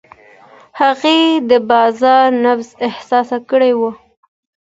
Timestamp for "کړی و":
3.49-3.81